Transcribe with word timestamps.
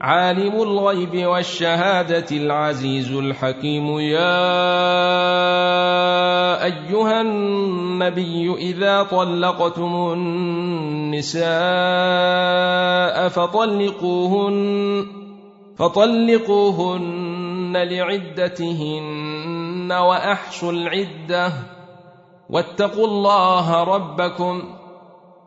عالم 0.00 0.62
الغيب 0.62 1.26
والشهادة 1.26 2.26
العزيز 2.32 3.12
الحكيم. 3.12 3.98
يا 3.98 4.36
أيها 6.64 7.20
النبي 7.20 8.54
إذا 8.54 9.02
طلقتم 9.02 10.12
النساء 10.12 11.46
فطلقوهن 13.28 15.06
فطلقوهن 15.78 17.76
لعدتهن 17.76 19.12
وأحصوا 19.92 20.72
العدة 20.72 21.52
واتقوا 22.50 23.06
الله 23.06 23.84
ربكم. 23.84 24.62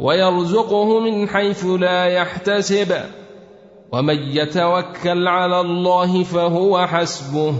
ويرزقه 0.00 1.00
من 1.00 1.28
حيث 1.28 1.66
لا 1.66 2.04
يحتسب. 2.04 2.96
ومن 3.92 4.18
يتوكل 4.18 5.28
على 5.28 5.60
الله 5.60 6.22
فهو 6.22 6.86
حسبه. 6.86 7.54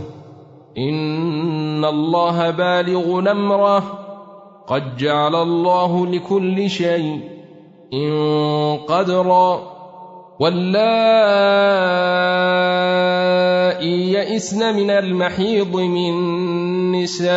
إن 0.78 1.84
الله 1.84 2.51
بالغ 2.51 3.20
نمره 3.20 3.83
قد 4.67 4.97
جعل 4.97 5.34
الله 5.34 6.06
لكل 6.06 6.70
شيء 6.70 7.20
إن 7.95 8.77
قدرا. 8.89 9.77
واللائي 10.41 11.06
يئسن 14.12 14.77
من 14.77 14.91
المحيض 14.91 15.77
من 15.77 16.12
نسائكم. 16.93 17.37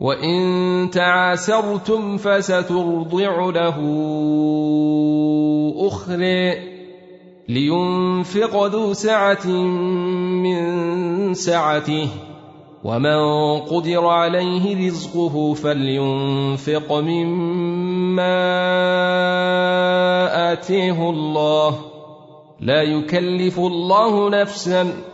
وإن 0.00 0.90
تعاسرتم 0.92 2.16
فسترضع 2.16 3.50
له 3.50 3.78
أخرى 5.78 6.54
لينفق 7.48 8.66
ذو 8.66 8.92
سعة 8.92 9.46
من 10.42 11.34
سعته 11.34 12.08
ومن 12.84 13.60
قدر 13.60 14.06
عليه 14.06 14.86
رزقه 14.86 15.54
فلينفق 15.54 16.92
مما 16.92 18.34
آتيه 20.52 21.10
الله 21.10 21.78
لا 22.60 22.82
يكلف 22.82 23.58
الله 23.58 24.30
نفسا 24.30 25.13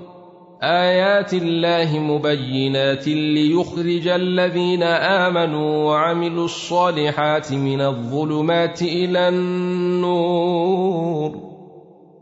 آيات 0.63 1.33
الله 1.33 1.99
مبينات 1.99 3.07
ليخرج 3.07 4.07
الذين 4.07 4.83
آمنوا 4.83 5.85
وعملوا 5.85 6.45
الصالحات 6.45 7.53
من 7.53 7.81
الظلمات 7.81 8.81
إلى 8.81 9.29
النور. 9.29 10.51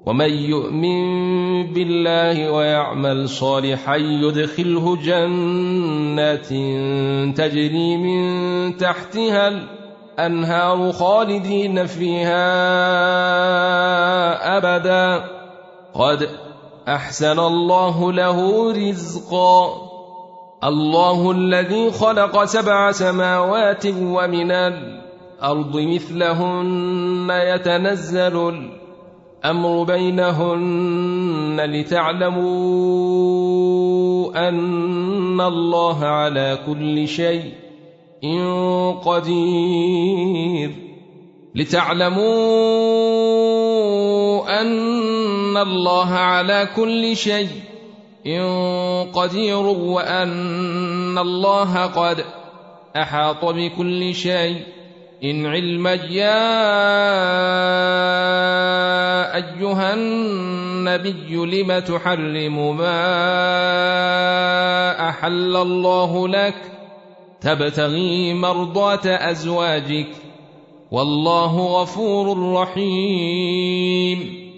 ومن 0.05 0.33
يؤمن 0.33 1.73
بالله 1.73 2.51
ويعمل 2.51 3.29
صالحا 3.29 3.95
يدخله 3.95 4.95
جنات 4.95 6.47
تجري 7.37 7.97
من 7.97 8.77
تحتها 8.77 9.47
الأنهار 9.47 10.91
خالدين 10.91 11.85
فيها 11.85 12.47
أبدا. 14.57 15.23
قد 15.93 16.48
أحسن 16.89 17.39
الله 17.39 18.11
له 18.11 18.71
رزقا. 18.71 19.89
الله 20.63 21.31
الذي 21.31 21.91
خلق 21.91 22.43
سبع 22.43 22.91
سماوات 22.91 23.85
ومن 23.85 24.51
الأرض 24.51 25.77
مثلهن 25.77 27.29
يتنزل 27.29 28.49
الأمر 28.49 29.83
بينهن 29.83 31.61
لتعلموا 31.61 32.49
أن 34.49 35.41
الله 35.41 36.05
على 36.05 36.57
كل 36.67 37.07
شيء 37.07 37.53
قدير. 39.05 40.71
لتعلموا 41.55 42.59
أن 44.47 45.57
الله 45.57 46.09
على 46.13 46.67
كل 46.75 47.17
شيء 47.17 47.49
قدير 49.13 49.57
وأن 49.65 51.17
الله 51.17 51.85
قد 51.85 52.25
أحاط 52.97 53.45
بكل 53.45 54.15
شيء 54.15 54.63
إن 55.23 55.45
علما 55.45 55.93
يا 55.93 56.39
أيها 59.35 59.93
النبي 59.93 61.35
لم 61.35 61.79
تحرم 61.79 62.77
ما 62.77 62.99
أحل 65.09 65.55
الله 65.55 66.27
لك 66.27 66.55
تبتغي 67.41 68.33
مرضاه 68.33 69.05
أزواجك 69.05 70.07
والله 70.91 71.81
غفور 71.81 72.53
رحيم. 72.53 74.48